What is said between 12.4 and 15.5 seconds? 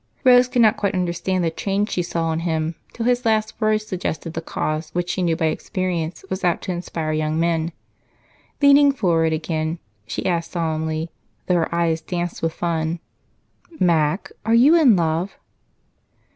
with fun, "Mac, are you in love?"